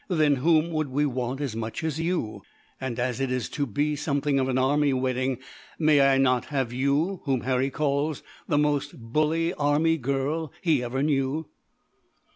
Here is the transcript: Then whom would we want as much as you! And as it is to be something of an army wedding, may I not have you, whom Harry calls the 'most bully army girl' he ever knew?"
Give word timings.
Then 0.09 0.37
whom 0.37 0.71
would 0.71 0.89
we 0.89 1.05
want 1.05 1.41
as 1.41 1.55
much 1.55 1.83
as 1.83 1.99
you! 1.99 2.41
And 2.79 2.97
as 2.97 3.21
it 3.21 3.31
is 3.31 3.47
to 3.49 3.67
be 3.67 3.95
something 3.95 4.39
of 4.39 4.49
an 4.49 4.57
army 4.57 4.93
wedding, 4.93 5.37
may 5.77 6.01
I 6.01 6.17
not 6.17 6.45
have 6.45 6.73
you, 6.73 7.21
whom 7.25 7.41
Harry 7.41 7.69
calls 7.69 8.23
the 8.47 8.57
'most 8.57 8.97
bully 8.97 9.53
army 9.53 9.99
girl' 9.99 10.51
he 10.63 10.81
ever 10.83 11.03
knew?" 11.03 11.47